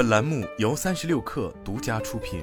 [0.00, 2.42] 本栏目由三十六氪独家出品。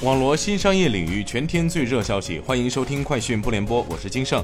[0.00, 4.42] 网罗新商业领域全天最热消息，欢迎收听快讯不联播，我是金盛。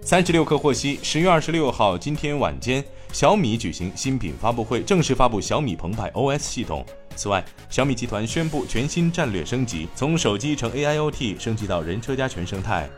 [0.00, 6.82] 三十六氪获悉，十月二十六号，今天晚间，小米举行新品发布会，正式发布小米澎湃 OS 系统。
[7.14, 12.88] 此外，小米集团宣布全新战略升级，从手机乘 AIoT 升级到人车家全生态。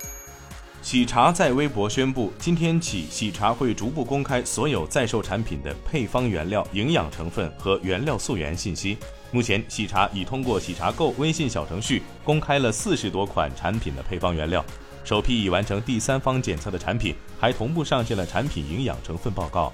[0.87, 8.97] 喜茶在微博宣布，今天起，喜茶会逐步公开所有在售产品的配方原料、营养成分和原料溯源信息。
[9.33, 14.65] 目前，喜茶已通过喜茶购微信小程序公开了四十多款产品的配方原料。
[15.03, 19.73] 首批已完成第三方检测的产品，还同步上线了产品营养成分报告。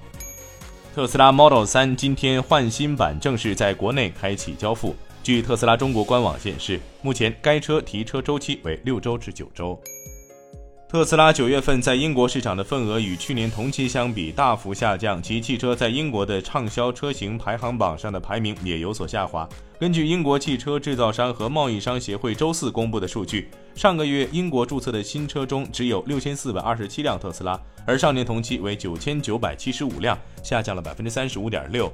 [0.95, 4.97] 特斯拉 Model 3今天换新版正式在国内开启交付。
[5.23, 9.79] 据特斯拉中国官网显示，目前该车提车周期为六周至九周。
[10.93, 19.49] 特斯拉九月份在英国市场的份额与去年同期相比大幅下降，其汽车在英国的畅销车型排行榜上的排名也有所下滑。
[19.81, 31.91] 根据英国汽车制造商和贸易商协会周四公布的数据，上个月英国注册的新车中只有六千四百二十七辆特斯拉，而上年同期为九千九百七十五辆，下降了百分之三十五点六。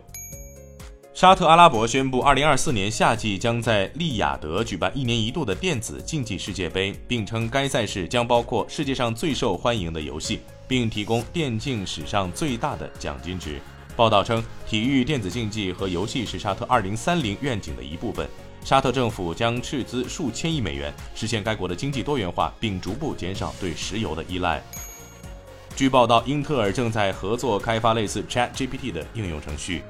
[1.19, 13.61] 沙特阿拉伯宣布，二零二四年夏季将在利雅得举办一年一度的电子竞技世界杯，并称该赛事将包括世界上最受欢迎的游戏，并提供电竞史上最大的奖金值。
[13.97, 18.25] 报道称，体育、电子竞技和游戏是沙特二零三零愿景的一部分。
[18.65, 24.63] 沙特政府将斥资数千亿美元，实现该国的经济多元化，并逐步减少对石油的依赖。
[25.75, 29.83] 据报道，英特尔正在合作开发类似 ChatGPT 的应用程序。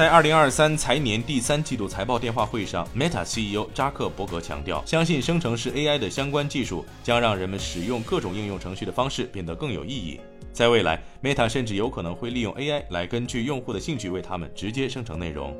[0.00, 10.18] 在二零二三财年第三季度财报电话会上，Meta CEO 扎克伯格强调，相信生成式 AI 的相关技术将让人们使用各种应用程序的方式变得更有意义。
[10.54, 15.54] 在未来，Meta 甚至有可能会利用 AI 来根据用户的兴趣为他们直接生成内容。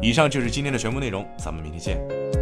[0.00, 2.33] 以上就是今天的全部内容，咱们明天见。